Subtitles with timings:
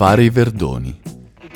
[0.00, 0.98] Fare i Verdoni,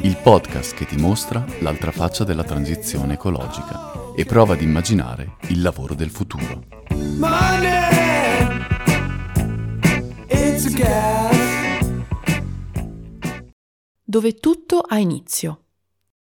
[0.03, 5.63] il podcast che ti mostra l'altra faccia della transizione ecologica e prova ad immaginare il
[5.63, 6.65] lavoro del futuro.
[7.17, 8.67] Money,
[14.05, 15.63] Dove tutto ha inizio.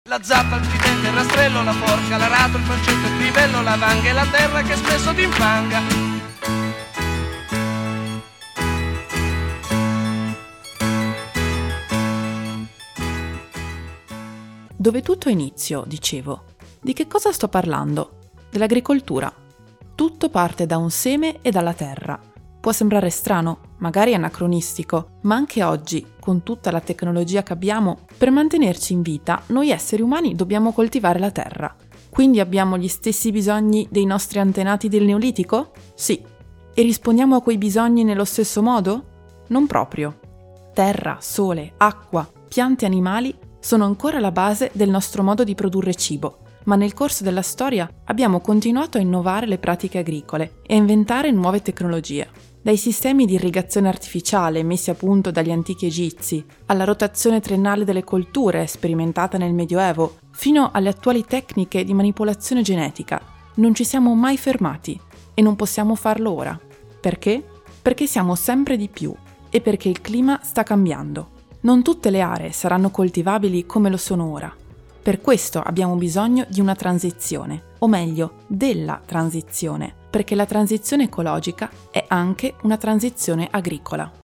[0.08, 4.08] La zappa, il tridente, il rastrello, la forca, l'arato, il falcetto, il crivello, la vanga
[4.08, 6.11] e la terra che spesso ti infanga.
[14.82, 16.42] Dove tutto inizio, dicevo.
[16.80, 18.18] Di che cosa sto parlando?
[18.50, 19.32] Dell'agricoltura.
[19.94, 22.18] Tutto parte da un seme e dalla terra.
[22.60, 28.32] Può sembrare strano, magari anacronistico, ma anche oggi, con tutta la tecnologia che abbiamo, per
[28.32, 31.72] mantenerci in vita, noi esseri umani dobbiamo coltivare la terra.
[32.10, 35.70] Quindi abbiamo gli stessi bisogni dei nostri antenati del Neolitico?
[35.94, 36.20] Sì.
[36.74, 39.04] E rispondiamo a quei bisogni nello stesso modo?
[39.46, 40.18] Non proprio.
[40.74, 45.94] Terra, sole, acqua, piante e animali sono ancora la base del nostro modo di produrre
[45.94, 50.78] cibo, ma nel corso della storia abbiamo continuato a innovare le pratiche agricole e a
[50.78, 52.28] inventare nuove tecnologie.
[52.60, 58.02] Dai sistemi di irrigazione artificiale messi a punto dagli antichi egizi, alla rotazione triennale delle
[58.02, 63.20] colture sperimentata nel Medioevo, fino alle attuali tecniche di manipolazione genetica,
[63.54, 65.00] non ci siamo mai fermati
[65.34, 66.58] e non possiamo farlo ora.
[67.00, 67.44] Perché?
[67.80, 69.14] Perché siamo sempre di più
[69.50, 71.31] e perché il clima sta cambiando.
[71.64, 74.52] Non tutte le aree saranno coltivabili come lo sono ora.
[75.02, 81.70] Per questo abbiamo bisogno di una transizione, o meglio, della transizione, perché la transizione ecologica
[81.90, 84.21] è anche una transizione agricola.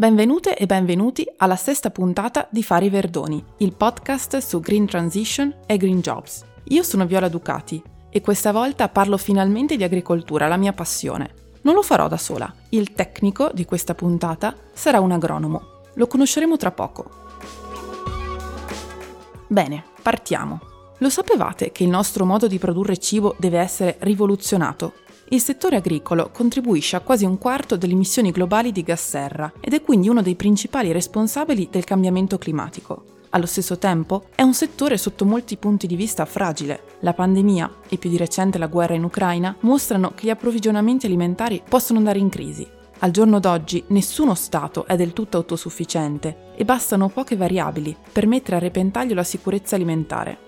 [0.00, 5.76] Benvenute e benvenuti alla sesta puntata di Fari Verdoni, il podcast su Green Transition e
[5.76, 6.42] Green Jobs.
[6.68, 11.34] Io sono Viola Ducati e questa volta parlo finalmente di agricoltura, la mia passione.
[11.64, 12.50] Non lo farò da sola.
[12.70, 15.82] Il tecnico di questa puntata sarà un agronomo.
[15.96, 17.10] Lo conosceremo tra poco.
[19.48, 20.60] Bene, partiamo.
[20.96, 24.94] Lo sapevate che il nostro modo di produrre cibo deve essere rivoluzionato?
[25.32, 29.74] Il settore agricolo contribuisce a quasi un quarto delle emissioni globali di gas serra ed
[29.74, 33.04] è quindi uno dei principali responsabili del cambiamento climatico.
[33.30, 36.82] Allo stesso tempo è un settore sotto molti punti di vista fragile.
[37.02, 41.62] La pandemia e più di recente la guerra in Ucraina mostrano che gli approvvigionamenti alimentari
[41.68, 42.66] possono andare in crisi.
[42.98, 48.56] Al giorno d'oggi nessuno Stato è del tutto autosufficiente e bastano poche variabili per mettere
[48.56, 50.38] a repentaglio la sicurezza alimentare.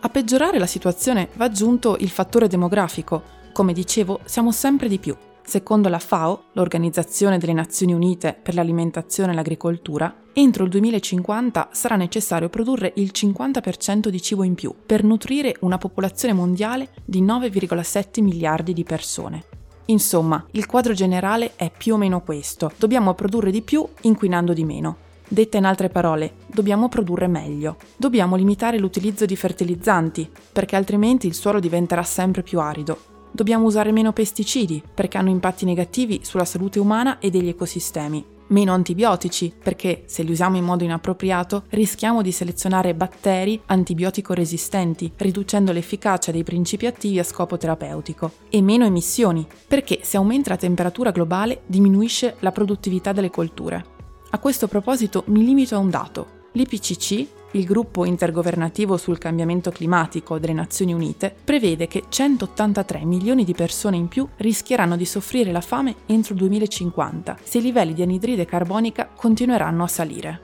[0.00, 5.14] A peggiorare la situazione va aggiunto il fattore demografico, come dicevo, siamo sempre di più.
[5.44, 11.96] Secondo la FAO, l'Organizzazione delle Nazioni Unite per l'alimentazione e l'agricoltura, entro il 2050 sarà
[11.96, 18.22] necessario produrre il 50% di cibo in più per nutrire una popolazione mondiale di 9,7
[18.22, 19.44] miliardi di persone.
[19.86, 22.72] Insomma, il quadro generale è più o meno questo.
[22.78, 24.96] Dobbiamo produrre di più inquinando di meno.
[25.26, 27.76] Detta in altre parole, dobbiamo produrre meglio.
[27.96, 33.92] Dobbiamo limitare l'utilizzo di fertilizzanti, perché altrimenti il suolo diventerà sempre più arido Dobbiamo usare
[33.92, 38.22] meno pesticidi perché hanno impatti negativi sulla salute umana e degli ecosistemi.
[38.48, 45.10] Meno antibiotici perché se li usiamo in modo inappropriato rischiamo di selezionare batteri antibiotico resistenti,
[45.16, 48.32] riducendo l'efficacia dei principi attivi a scopo terapeutico.
[48.50, 53.82] E meno emissioni perché se aumenta la temperatura globale diminuisce la produttività delle colture.
[54.28, 56.41] A questo proposito mi limito a un dato.
[56.52, 63.52] L'IPCC il gruppo intergovernativo sul cambiamento climatico delle Nazioni Unite prevede che 183 milioni di
[63.52, 68.02] persone in più rischieranno di soffrire la fame entro il 2050 se i livelli di
[68.02, 70.40] anidride carbonica continueranno a salire.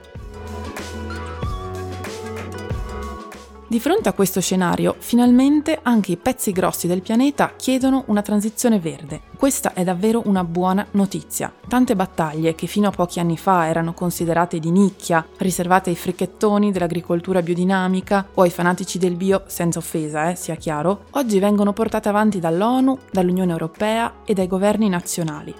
[3.70, 8.80] Di fronte a questo scenario, finalmente anche i pezzi grossi del pianeta chiedono una transizione
[8.80, 9.20] verde.
[9.36, 11.52] Questa è davvero una buona notizia.
[11.68, 16.72] Tante battaglie che fino a pochi anni fa erano considerate di nicchia, riservate ai fricchettoni
[16.72, 22.08] dell'agricoltura biodinamica o ai fanatici del bio, senza offesa, eh, sia chiaro, oggi vengono portate
[22.08, 25.54] avanti dall'ONU, dall'Unione Europea e dai governi nazionali.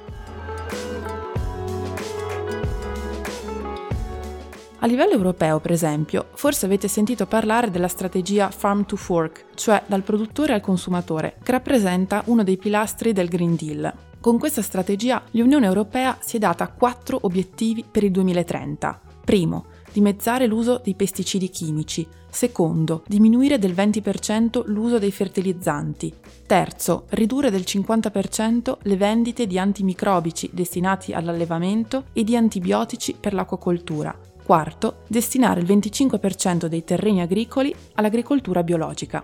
[4.81, 9.83] A livello europeo, per esempio, forse avete sentito parlare della strategia Farm to Fork, cioè
[9.87, 13.93] dal produttore al consumatore, che rappresenta uno dei pilastri del Green Deal.
[14.21, 19.01] Con questa strategia l'Unione Europea si è data quattro obiettivi per il 2030.
[19.25, 22.07] Primo, dimezzare l'uso di pesticidi chimici.
[22.31, 26.15] Secondo, diminuire del 20% l'uso dei fertilizzanti.
[26.47, 34.28] Terzo, ridurre del 50% le vendite di antimicrobici destinati all'allevamento e di antibiotici per l'acquacoltura.
[34.49, 39.23] Quarto, destinare il 25% dei terreni agricoli all'agricoltura biologica.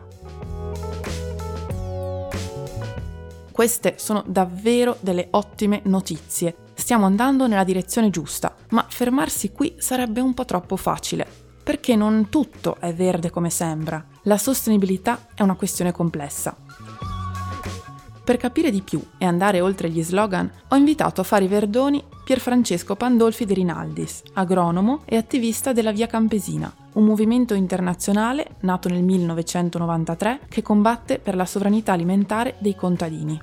[3.51, 6.55] Queste sono davvero delle ottime notizie.
[6.75, 11.27] Stiamo andando nella direzione giusta, ma fermarsi qui sarebbe un po' troppo facile,
[11.63, 14.05] perché non tutto è verde come sembra.
[14.25, 16.55] La sostenibilità è una questione complessa.
[18.23, 22.05] Per capire di più e andare oltre gli slogan, ho invitato a fare i verdoni
[22.25, 29.03] Pierfrancesco Pandolfi di Rinaldis, agronomo e attivista della Via Campesina, un movimento internazionale nato nel
[29.03, 33.39] 1993 che combatte per la sovranità alimentare dei contadini.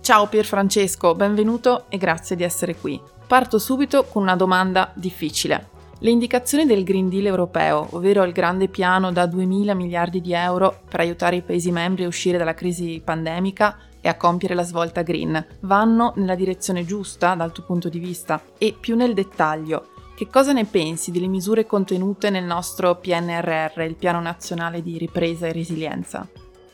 [0.00, 3.00] Ciao Pierfrancesco, benvenuto e grazie di essere qui.
[3.24, 5.68] Parto subito con una domanda difficile.
[6.00, 10.80] Le indicazioni del Green Deal europeo, ovvero il grande piano da 2.000 miliardi di euro
[10.88, 15.02] per aiutare i Paesi membri a uscire dalla crisi pandemica e a compiere la svolta
[15.02, 18.42] green, vanno nella direzione giusta dal tuo punto di vista?
[18.58, 23.96] E più nel dettaglio, che cosa ne pensi delle misure contenute nel nostro PNRR, il
[23.96, 26.28] Piano Nazionale di Ripresa e Resilienza?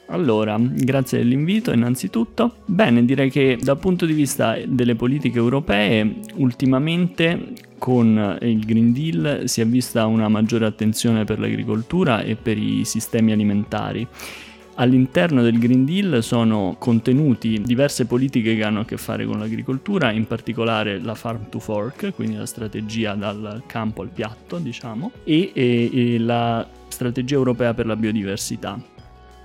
[0.09, 2.57] Allora, grazie dell'invito innanzitutto.
[2.65, 9.43] Bene, direi che dal punto di vista delle politiche europee, ultimamente con il Green Deal
[9.49, 14.07] si è vista una maggiore attenzione per l'agricoltura e per i sistemi alimentari.
[14.79, 20.11] All'interno del Green Deal sono contenuti diverse politiche che hanno a che fare con l'agricoltura,
[20.11, 25.51] in particolare la Farm to Fork, quindi la strategia dal campo al piatto, diciamo, e,
[25.55, 28.79] e, e la strategia europea per la biodiversità.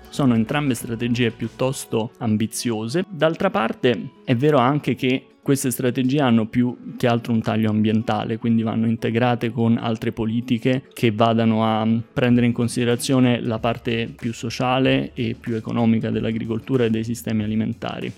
[0.10, 3.06] Sono entrambe strategie piuttosto ambiziose.
[3.08, 8.38] D'altra parte è vero anche che queste strategie hanno più che altro un taglio ambientale,
[8.38, 14.34] quindi vanno integrate con altre politiche che vadano a prendere in considerazione la parte più
[14.34, 18.12] sociale e più economica dell'agricoltura e dei sistemi alimentari.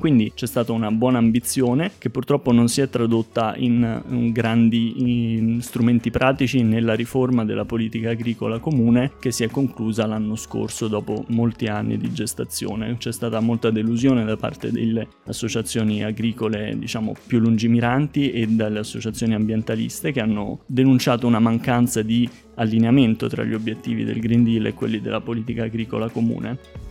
[0.00, 5.60] Quindi c'è stata una buona ambizione che purtroppo non si è tradotta in, grandi in
[5.60, 11.26] strumenti pratici nella riforma della politica agricola comune che si è conclusa l'anno scorso dopo
[11.28, 12.96] molti anni di gestazione.
[12.96, 19.34] C'è stata molta delusione da parte delle associazioni agricole diciamo più lungimiranti e dalle associazioni
[19.34, 24.72] ambientaliste che hanno denunciato una mancanza di allineamento tra gli obiettivi del Green Deal e
[24.72, 26.88] quelli della politica agricola comune.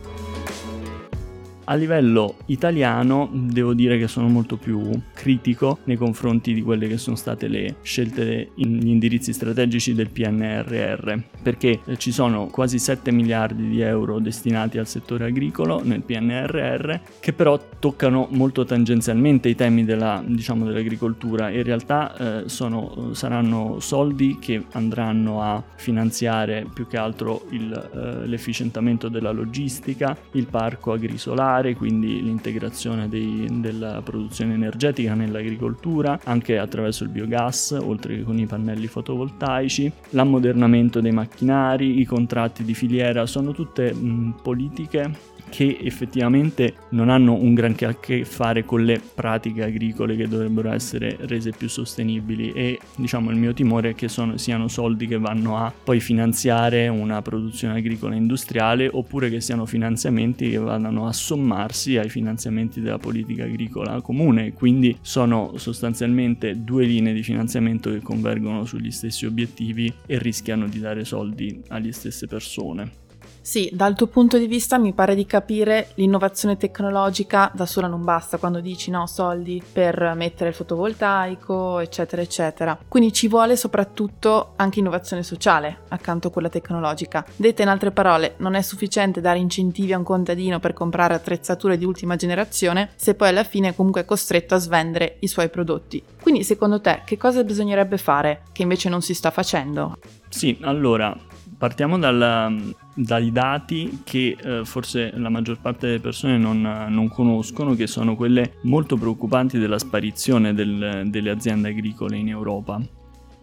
[1.70, 6.98] A livello italiano devo dire che sono molto più critico nei confronti di quelle che
[6.98, 13.68] sono state le scelte, gli indirizzi strategici del PNRR, perché ci sono quasi 7 miliardi
[13.68, 19.84] di euro destinati al settore agricolo nel PNRR, che però toccano molto tangenzialmente i temi
[19.84, 21.50] della, diciamo, dell'agricoltura.
[21.50, 28.26] In realtà eh, sono, saranno soldi che andranno a finanziare più che altro il, eh,
[28.26, 36.58] l'efficientamento della logistica, il parco agrisolare, particolare, quindi l'integrazione dei, della produzione energetica nell'agricoltura, anche
[36.58, 42.74] attraverso il biogas, oltre che con i pannelli fotovoltaici, l'ammodernamento dei macchinari, i contratti di
[42.74, 48.84] filiera, sono tutte mh, politiche che effettivamente non hanno un granché a che fare con
[48.84, 53.94] le pratiche agricole che dovrebbero essere rese più sostenibili e diciamo il mio timore è
[53.94, 59.40] che sono, siano soldi che vanno a poi finanziare una produzione agricola industriale oppure che
[59.40, 66.62] siano finanziamenti che vadano a sommarsi ai finanziamenti della politica agricola comune quindi sono sostanzialmente
[66.62, 71.92] due linee di finanziamento che convergono sugli stessi obiettivi e rischiano di dare soldi alle
[71.92, 73.08] stesse persone.
[73.42, 78.04] Sì, dal tuo punto di vista mi pare di capire l'innovazione tecnologica da sola non
[78.04, 82.78] basta quando dici no soldi per mettere il fotovoltaico, eccetera, eccetera.
[82.86, 87.24] Quindi ci vuole soprattutto anche innovazione sociale accanto a quella tecnologica.
[87.34, 91.78] Dette in altre parole, non è sufficiente dare incentivi a un contadino per comprare attrezzature
[91.78, 96.02] di ultima generazione se poi alla fine è comunque costretto a svendere i suoi prodotti.
[96.20, 99.96] Quindi secondo te che cosa bisognerebbe fare che invece non si sta facendo?
[100.28, 101.16] Sì, allora
[101.60, 102.50] partiamo dalla,
[102.94, 108.16] dai dati che eh, forse la maggior parte delle persone non, non, conoscono, che sono
[108.16, 112.80] quelle molto preoccupanti della sparizione del, delle aziende agricole in Europa.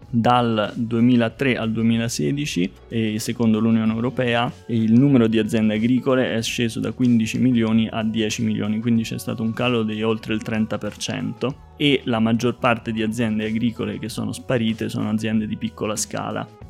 [0.10, 2.72] Dal 2003 al 2016,
[3.18, 8.42] secondo l'Unione Europea, il numero di aziende agricole è sceso da 15 milioni a 10
[8.42, 13.04] milioni, quindi c'è stato un calo di oltre il 30% e la maggior parte di
[13.04, 16.66] aziende agricole che sono sparite sono aziende di piccola scala.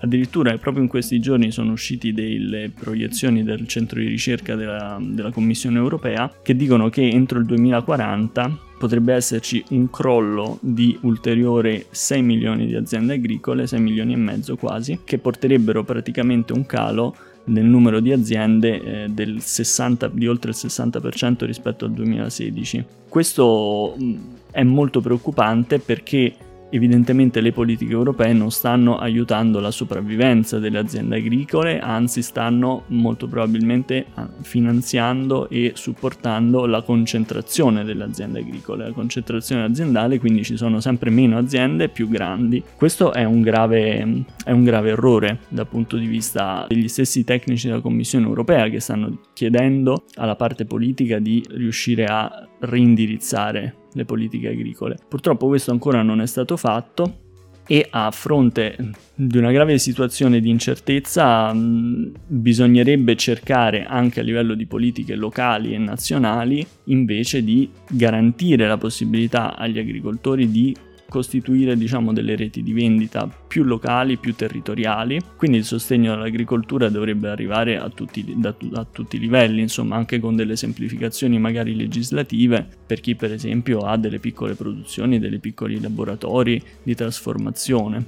[0.00, 5.30] Addirittura proprio in questi giorni sono uscite delle proiezioni del centro di ricerca della, della
[5.30, 12.22] Commissione europea che dicono che entro il 2040 potrebbe esserci un crollo di ulteriore 6
[12.22, 17.14] milioni di aziende agricole, 6 milioni e mezzo quasi, che porterebbero praticamente un calo
[17.44, 22.84] del numero di aziende eh, del 60, di oltre il 60% rispetto al 2016.
[23.08, 24.14] Questo mh,
[24.52, 26.34] è molto preoccupante perché
[26.70, 33.26] Evidentemente le politiche europee non stanno aiutando la sopravvivenza delle aziende agricole, anzi stanno molto
[33.26, 40.58] probabilmente ah, finanziando e supportando la concentrazione delle aziende agricole, la concentrazione aziendale, quindi ci
[40.58, 42.62] sono sempre meno aziende più grandi.
[42.76, 47.68] Questo è un grave, è un grave errore dal punto di vista degli stessi tecnici
[47.68, 54.48] della Commissione europea che stanno chiedendo alla parte politica di riuscire a reindirizzare le politiche
[54.48, 54.96] agricole.
[55.08, 57.26] Purtroppo questo ancora non è stato fatto
[57.70, 58.76] e a fronte
[59.14, 65.74] di una grave situazione di incertezza mh, bisognerebbe cercare anche a livello di politiche locali
[65.74, 70.74] e nazionali invece di garantire la possibilità agli agricoltori di
[71.08, 77.28] costituire diciamo delle reti di vendita più locali, più territoriali, quindi il sostegno all'agricoltura dovrebbe
[77.28, 82.66] arrivare a tutti, da, a tutti i livelli, insomma anche con delle semplificazioni magari legislative
[82.86, 88.04] per chi per esempio ha delle piccole produzioni, dei piccoli laboratori di trasformazione.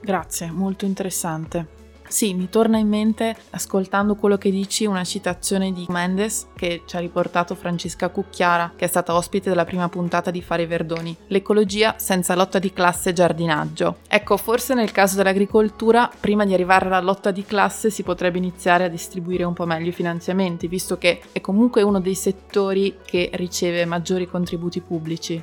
[0.00, 1.79] Grazie, molto interessante.
[2.10, 6.96] Sì, mi torna in mente, ascoltando quello che dici, una citazione di Mendes che ci
[6.96, 11.16] ha riportato Francesca Cucchiara, che è stata ospite della prima puntata di Fare Verdoni.
[11.28, 13.98] L'ecologia senza lotta di classe e giardinaggio.
[14.08, 18.84] Ecco, forse nel caso dell'agricoltura, prima di arrivare alla lotta di classe si potrebbe iniziare
[18.84, 23.30] a distribuire un po' meglio i finanziamenti, visto che è comunque uno dei settori che
[23.34, 25.40] riceve maggiori contributi pubblici.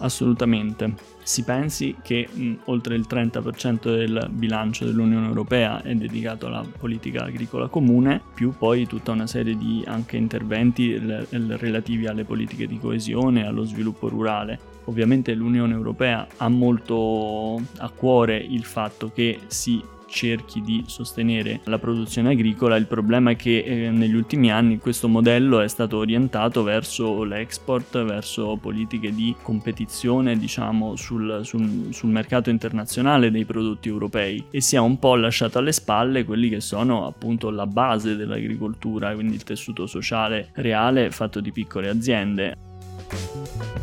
[0.00, 6.64] Assolutamente si pensi che mh, oltre il 30% del bilancio dell'Unione Europea è dedicato alla
[6.78, 12.24] politica agricola comune, più poi tutta una serie di anche interventi l- l- relativi alle
[12.24, 14.58] politiche di coesione e allo sviluppo rurale.
[14.84, 21.78] Ovviamente l'Unione Europea ha molto a cuore il fatto che si cerchi di sostenere la
[21.78, 26.62] produzione agricola, il problema è che eh, negli ultimi anni questo modello è stato orientato
[26.62, 34.44] verso l'export, verso politiche di competizione diciamo sul, sul, sul mercato internazionale dei prodotti europei
[34.50, 39.14] e si è un po' lasciato alle spalle quelli che sono appunto la base dell'agricoltura,
[39.14, 43.77] quindi il tessuto sociale reale fatto di piccole aziende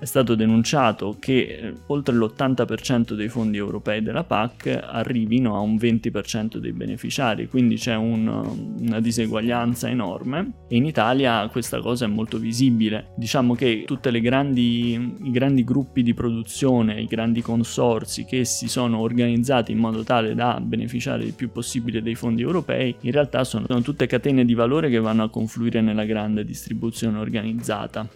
[0.00, 5.76] è stato denunciato che eh, oltre l'80% dei fondi europei della PAC arrivino a un
[5.76, 12.08] 20% dei beneficiari, quindi c'è un, una diseguaglianza enorme e in Italia questa cosa è
[12.08, 13.12] molto visibile.
[13.16, 19.72] Diciamo che tutti i grandi gruppi di produzione, i grandi consorsi che si sono organizzati
[19.72, 23.82] in modo tale da beneficiare il più possibile dei fondi europei, in realtà sono, sono
[23.82, 28.08] tutte catene di valore che vanno a confluire nella grande distribuzione organizzata.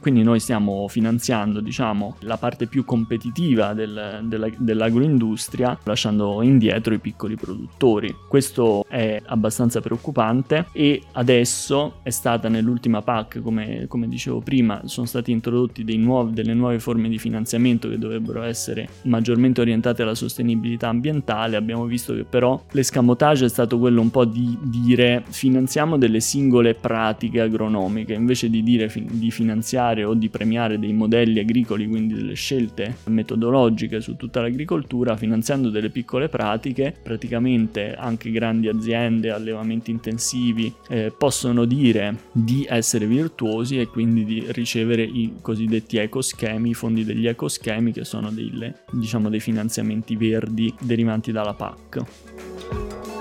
[0.00, 6.98] Quindi noi stiamo finanziando diciamo, la parte più competitiva del, della, dell'agroindustria lasciando indietro i
[6.98, 8.14] piccoli produttori.
[8.28, 15.06] Questo è abbastanza preoccupante e adesso è stata nell'ultima PAC, come, come dicevo prima, sono
[15.06, 20.88] stati introdotti nuovi, delle nuove forme di finanziamento che dovrebbero essere maggiormente orientate alla sostenibilità
[20.88, 21.56] ambientale.
[21.56, 26.74] Abbiamo visto che però l'escamotage è stato quello un po' di dire finanziamo delle singole
[26.74, 32.14] pratiche agronomiche invece di dire di finanziare finanziare o di premiare dei modelli agricoli, quindi
[32.14, 39.90] delle scelte metodologiche su tutta l'agricoltura, finanziando delle piccole pratiche, praticamente anche grandi aziende, allevamenti
[39.90, 46.74] intensivi eh, possono dire di essere virtuosi e quindi di ricevere i cosiddetti ecoschemi, i
[46.74, 53.16] fondi degli ecoschemi che sono delle, diciamo, dei finanziamenti verdi derivanti dalla PAC.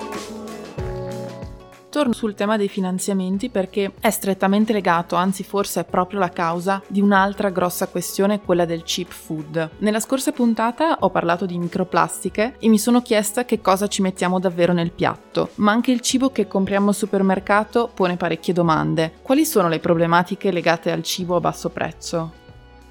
[1.89, 6.81] Torno sul tema dei finanziamenti perché è strettamente legato, anzi forse è proprio la causa,
[6.87, 9.69] di un'altra grossa questione, quella del cheap food.
[9.79, 14.37] Nella scorsa puntata ho parlato di microplastiche e mi sono chiesta che cosa ci mettiamo
[14.39, 19.13] davvero nel piatto, ma anche il cibo che compriamo al supermercato pone parecchie domande.
[19.21, 22.45] Quali sono le problematiche legate al cibo a basso prezzo?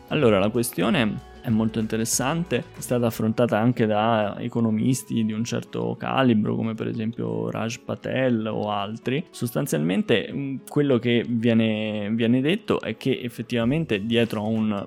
[0.08, 5.94] Allora, la questione è molto interessante, è stata affrontata anche da economisti di un certo
[5.96, 9.24] calibro come per esempio Raj Patel o altri.
[9.30, 14.86] Sostanzialmente mm, quello che viene, viene detto è che effettivamente dietro a un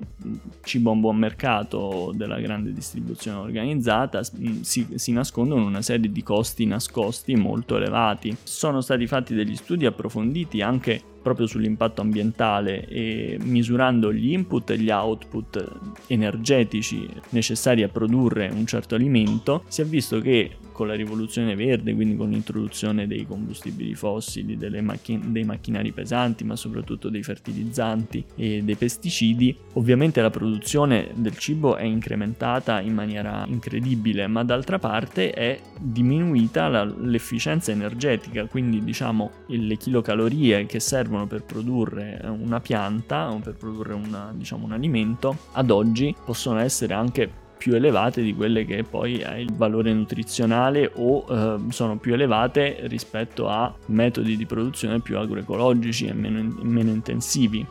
[0.62, 6.12] cibo a un buon mercato della grande distribuzione organizzata mm, si, si nascondono una serie
[6.12, 8.36] di costi nascosti molto elevati.
[8.44, 14.78] Sono stati fatti degli studi approfonditi anche proprio sull'impatto ambientale e misurando gli input e
[14.78, 15.68] gli output
[16.08, 21.94] energetici necessari a produrre un certo alimento, si è visto che con la rivoluzione verde,
[21.94, 28.62] quindi con l'introduzione dei combustibili fossili, macchin- dei macchinari pesanti, ma soprattutto dei fertilizzanti e
[28.64, 35.32] dei pesticidi, ovviamente la produzione del cibo è incrementata in maniera incredibile, ma d'altra parte
[35.32, 43.30] è diminuita la, l'efficienza energetica, quindi diciamo le kilocalorie che servono per produrre una pianta
[43.30, 48.34] o per produrre una, diciamo, un alimento ad oggi possono essere anche più elevate di
[48.34, 54.38] quelle che poi ha il valore nutrizionale o eh, sono più elevate rispetto a metodi
[54.38, 57.68] di produzione più agroecologici e meno, meno intensivi.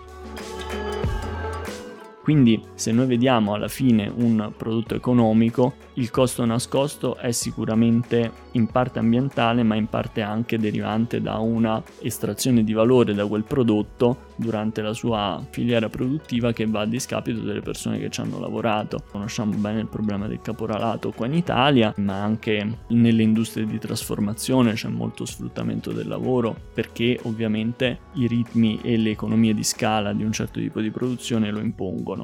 [2.28, 8.66] Quindi se noi vediamo alla fine un prodotto economico, il costo nascosto è sicuramente in
[8.66, 14.26] parte ambientale ma in parte anche derivante da una estrazione di valore da quel prodotto
[14.36, 19.02] durante la sua filiera produttiva che va a discapito delle persone che ci hanno lavorato.
[19.10, 24.74] Conosciamo bene il problema del caporalato qua in Italia, ma anche nelle industrie di trasformazione
[24.74, 30.24] c'è molto sfruttamento del lavoro perché ovviamente i ritmi e le economie di scala di
[30.24, 32.17] un certo tipo di produzione lo impongono.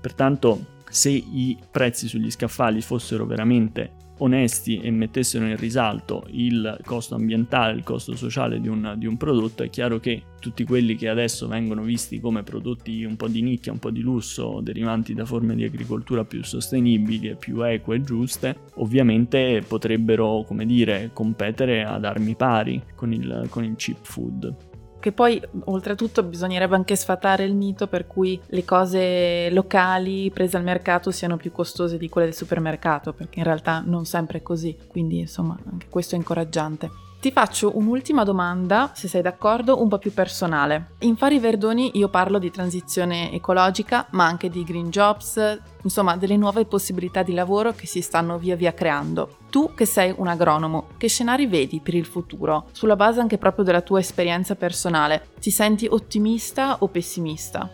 [0.00, 7.14] Pertanto se i prezzi sugli scaffali fossero veramente onesti e mettessero in risalto il costo
[7.14, 11.08] ambientale, il costo sociale di un, di un, prodotto, è chiaro che tutti quelli che
[11.08, 15.24] adesso vengono visti come prodotti un po' di nicchia, un po' di lusso, derivanti da
[15.24, 21.84] forme di agricoltura più sostenibili e più eque e giuste, ovviamente potrebbero, come dire, competere
[21.84, 24.73] ad armi pari con il, con il cheap food.
[25.04, 30.62] Che poi, oltretutto, bisognerebbe anche sfatare il mito per cui le cose locali prese al
[30.62, 34.74] mercato siano più costose di quelle del supermercato, perché in realtà non sempre è così.
[34.88, 36.90] Quindi, insomma, anche questo è incoraggiante.
[37.24, 40.90] Ti faccio un'ultima domanda, se sei d'accordo, un po' più personale.
[40.98, 46.36] In Fari Verdoni io parlo di transizione ecologica, ma anche di green jobs, insomma delle
[46.36, 49.38] nuove possibilità di lavoro che si stanno via via creando.
[49.48, 52.66] Tu che sei un agronomo, che scenari vedi per il futuro?
[52.72, 57.70] Sulla base anche proprio della tua esperienza personale, ti senti ottimista o pessimista?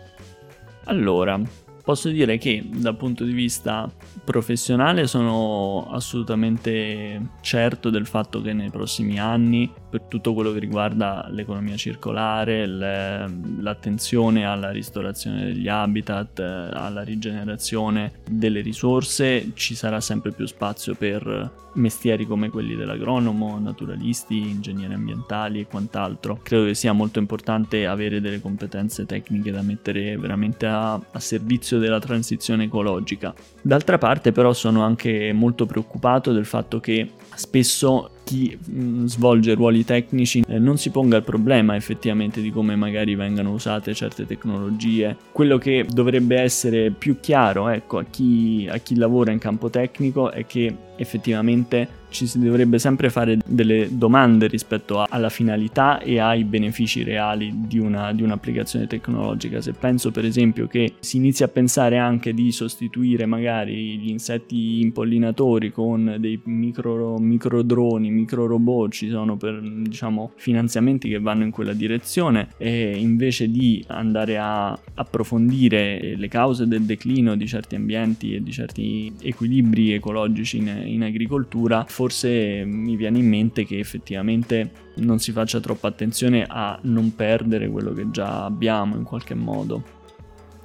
[0.85, 1.37] Allora,
[1.83, 3.91] Posso dire che dal punto di vista
[4.23, 11.27] professionale sono assolutamente certo del fatto che nei prossimi anni, per tutto quello che riguarda
[11.29, 20.45] l'economia circolare, l'attenzione alla ristorazione degli habitat, alla rigenerazione delle risorse, ci sarà sempre più
[20.45, 26.39] spazio per mestieri come quelli dell'agronomo, naturalisti, ingegneri ambientali e quant'altro.
[26.41, 31.79] Credo che sia molto importante avere delle competenze tecniche da mettere veramente a, a servizio
[31.79, 33.33] della transizione ecologica.
[33.61, 39.53] D'altra parte però sono anche molto preoccupato del fatto che spesso chi mh, mm, svolge
[39.53, 44.25] ruoli tecnici eh, non si ponga il problema effettivamente di come magari vengano usate certe
[44.25, 45.17] tecnologie.
[45.31, 50.31] Quello che dovrebbe essere più chiaro ecco, a, chi, a chi lavora in campo tecnico
[50.31, 56.19] è che effettivamente ci si dovrebbe sempre fare delle domande rispetto a, alla finalità e
[56.19, 59.61] ai benefici reali di, una, di, un'applicazione tecnologica.
[59.61, 64.81] Se penso per esempio che si inizia a pensare anche di sostituire magari gli insetti
[64.81, 71.43] impollinatori con dei micro, micro droni, micro robot, ci sono per, diciamo, finanziamenti che vanno
[71.43, 77.75] in quella direzione e invece di andare a approfondire le cause del declino di certi
[77.75, 83.77] ambienti e di certi equilibri ecologici in, in agricoltura, forse mi viene in mente che
[83.77, 89.35] effettivamente non si faccia troppa attenzione a non perdere quello che già abbiamo in qualche
[89.35, 89.83] modo.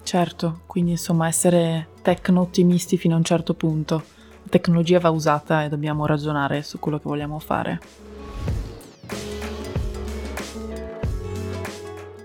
[0.03, 4.03] Certo, quindi insomma essere tecno-ottimisti fino a un certo punto.
[4.45, 7.81] La tecnologia va usata e dobbiamo ragionare su quello che vogliamo fare.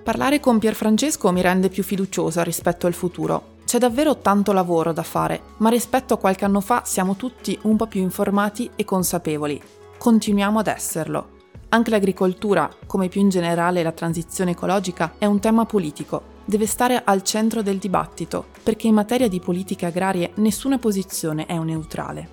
[0.04, 3.51] Parlare con Pierfrancesco mi rende più fiduciosa rispetto al futuro.
[3.72, 7.78] C'è davvero tanto lavoro da fare, ma rispetto a qualche anno fa siamo tutti un
[7.78, 9.62] po' più informati e consapevoli.
[9.98, 11.30] Continuiamo ad esserlo.
[11.70, 16.22] Anche l'agricoltura, come più in generale la transizione ecologica, è un tema politico.
[16.44, 21.58] Deve stare al centro del dibattito, perché in materia di politiche agrarie nessuna posizione è
[21.58, 22.30] neutrale.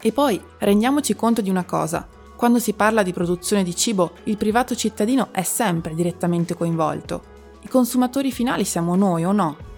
[0.00, 2.06] E poi rendiamoci conto di una cosa.
[2.36, 7.34] Quando si parla di produzione di cibo, il privato cittadino è sempre direttamente coinvolto.
[7.62, 9.74] I consumatori finali siamo noi o no?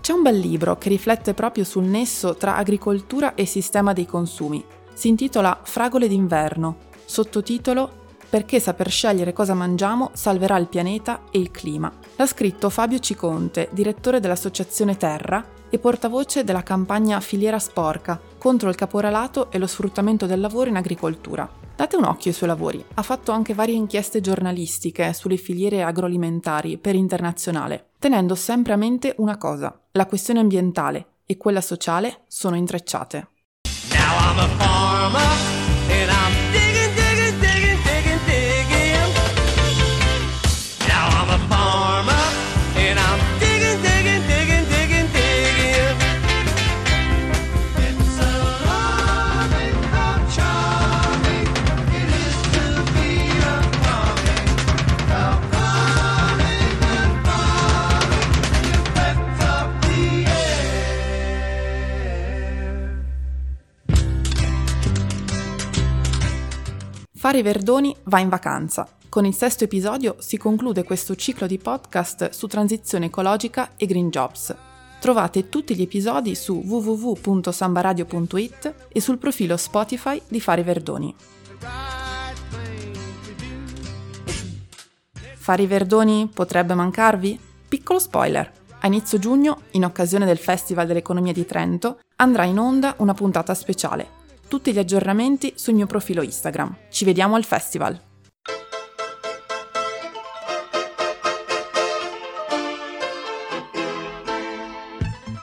[0.00, 4.62] C'è un bel libro che riflette proprio sul nesso tra agricoltura e sistema dei consumi.
[4.92, 6.76] Si intitola Fragole d'inverno,
[7.06, 8.02] sottotitolo
[8.34, 11.92] Perché saper scegliere cosa mangiamo salverà il pianeta e il clima.
[12.16, 18.74] L'ha scritto Fabio Ciconte, direttore dell'associazione Terra e portavoce della campagna Filiera Sporca contro il
[18.74, 21.48] caporalato e lo sfruttamento del lavoro in agricoltura.
[21.76, 22.84] Date un occhio ai suoi lavori.
[22.94, 27.90] Ha fatto anche varie inchieste giornalistiche sulle filiere agroalimentari per internazionale.
[28.00, 33.28] tenendo sempre a mente una cosa, la questione ambientale e quella sociale sono intrecciate.
[33.90, 35.44] Now I'm a farmer.
[67.34, 68.86] Fari Verdoni va in vacanza.
[69.08, 74.08] Con il sesto episodio si conclude questo ciclo di podcast su transizione ecologica e green
[74.08, 74.54] jobs.
[75.00, 81.12] Trovate tutti gli episodi su www.sambaradio.it e sul profilo Spotify di Fari Verdoni.
[85.34, 87.36] Fari Verdoni potrebbe mancarvi?
[87.66, 88.48] Piccolo spoiler.
[88.78, 93.54] A inizio giugno, in occasione del Festival dell'Economia di Trento, andrà in onda una puntata
[93.54, 94.22] speciale
[94.54, 96.76] tutti gli aggiornamenti sul mio profilo Instagram.
[96.88, 98.00] Ci vediamo al festival!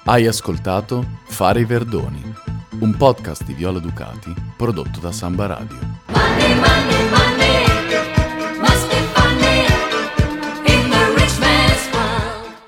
[0.05, 2.23] Hai ascoltato Fare i Verdoni,
[2.79, 7.20] un podcast di Viola Ducati prodotto da Samba Radio.